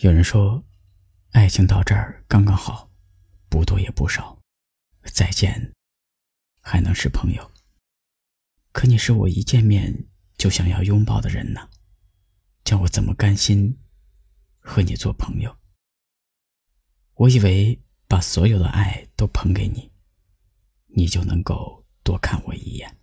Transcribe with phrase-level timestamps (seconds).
[0.00, 0.64] 有人说，
[1.32, 2.88] 爱情到这儿刚刚好，
[3.48, 4.40] 不多也不少，
[5.12, 5.74] 再见，
[6.60, 7.50] 还能是朋友。
[8.70, 10.06] 可你是我一见面
[10.36, 11.68] 就想要拥抱的人呢，
[12.62, 13.76] 叫我怎么甘心
[14.60, 15.58] 和你做朋友？
[17.14, 19.90] 我以为把所有的爱都捧给你，
[20.86, 23.00] 你就能够多看我一眼，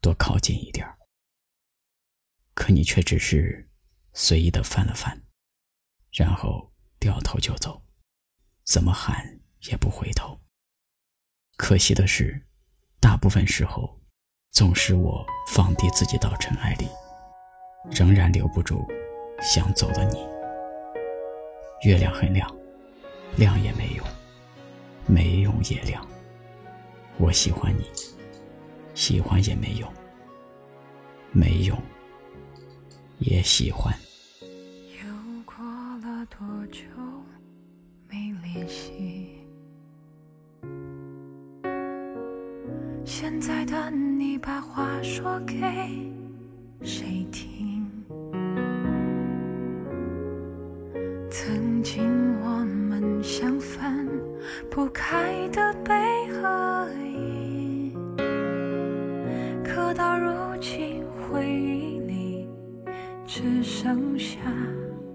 [0.00, 0.86] 多靠近一点
[2.54, 3.68] 可你却只是
[4.12, 5.24] 随意的翻了翻。
[6.12, 7.82] 然后掉头就走，
[8.64, 9.40] 怎么喊
[9.70, 10.38] 也不回头。
[11.56, 12.46] 可惜的是，
[13.00, 14.00] 大部分时候，
[14.50, 16.88] 总是我放低自己到尘埃里，
[17.90, 18.86] 仍然留不住
[19.40, 20.18] 想走的你。
[21.88, 22.52] 月亮很亮，
[23.36, 24.06] 亮也没用，
[25.06, 26.06] 没用也亮。
[27.18, 27.84] 我喜欢你，
[28.94, 29.92] 喜欢也没用，
[31.32, 31.76] 没用
[33.18, 33.92] 也喜欢。
[43.48, 45.56] 在等你把话说给
[46.82, 47.90] 谁听？
[51.30, 52.04] 曾经
[52.42, 54.06] 我们像分
[54.70, 55.94] 不开的悲
[56.30, 57.96] 和喜，
[59.64, 62.46] 可到如今回忆里
[63.24, 64.40] 只剩下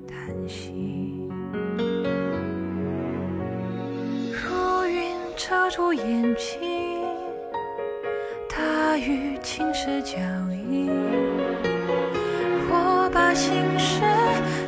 [0.08, 0.81] 叹息。
[5.36, 6.92] 遮住眼睛，
[9.03, 10.15] 大雨侵蚀脚
[10.71, 10.89] 印，
[12.69, 14.01] 我把心事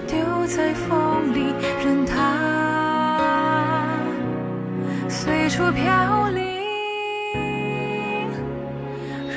[0.06, 3.96] 丢在风里，任它
[5.08, 6.44] 随处飘零。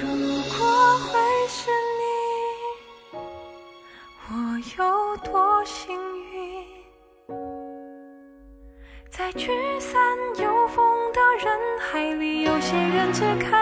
[0.02, 2.02] 如果会是你，
[4.26, 4.32] 我
[4.76, 4.82] 有
[5.18, 5.96] 多幸
[6.32, 6.66] 运？
[9.08, 9.96] 在聚散
[10.42, 13.57] 有风的人海里，有些人只看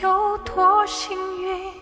[0.00, 1.81] 有多幸运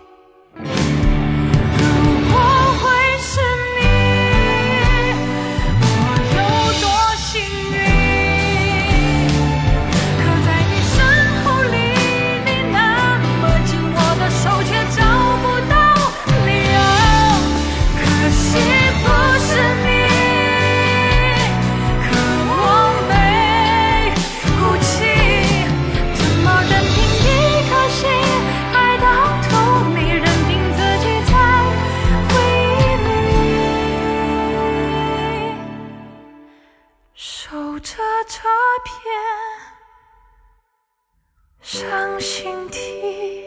[38.70, 38.94] 那片
[41.60, 43.39] 伤心地